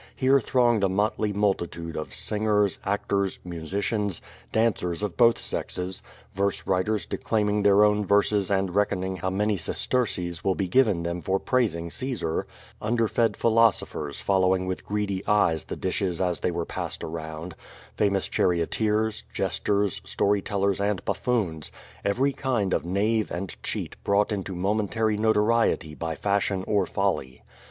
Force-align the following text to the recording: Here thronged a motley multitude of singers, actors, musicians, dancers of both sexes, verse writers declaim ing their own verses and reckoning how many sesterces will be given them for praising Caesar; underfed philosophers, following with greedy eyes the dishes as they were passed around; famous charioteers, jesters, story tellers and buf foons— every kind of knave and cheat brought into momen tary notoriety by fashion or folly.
Here 0.15 0.41
thronged 0.41 0.83
a 0.83 0.89
motley 0.89 1.31
multitude 1.31 1.95
of 1.95 2.11
singers, 2.11 2.79
actors, 2.83 3.37
musicians, 3.45 4.19
dancers 4.51 5.03
of 5.03 5.15
both 5.15 5.37
sexes, 5.37 6.01
verse 6.33 6.65
writers 6.65 7.05
declaim 7.05 7.49
ing 7.49 7.61
their 7.61 7.83
own 7.85 8.03
verses 8.03 8.49
and 8.49 8.75
reckoning 8.75 9.17
how 9.17 9.29
many 9.29 9.57
sesterces 9.57 10.43
will 10.43 10.55
be 10.55 10.67
given 10.67 11.03
them 11.03 11.21
for 11.21 11.37
praising 11.37 11.91
Caesar; 11.91 12.47
underfed 12.81 13.37
philosophers, 13.37 14.19
following 14.19 14.65
with 14.65 14.83
greedy 14.83 15.23
eyes 15.27 15.65
the 15.65 15.75
dishes 15.75 16.19
as 16.19 16.39
they 16.39 16.49
were 16.49 16.65
passed 16.65 17.03
around; 17.03 17.53
famous 17.95 18.27
charioteers, 18.27 19.23
jesters, 19.31 20.01
story 20.03 20.41
tellers 20.41 20.81
and 20.81 21.05
buf 21.05 21.19
foons— 21.19 21.71
every 22.03 22.33
kind 22.33 22.73
of 22.73 22.83
knave 22.87 23.29
and 23.29 23.55
cheat 23.61 23.95
brought 24.03 24.31
into 24.31 24.55
momen 24.55 24.89
tary 24.89 25.15
notoriety 25.15 25.93
by 25.93 26.15
fashion 26.15 26.63
or 26.65 26.87
folly. 26.87 27.43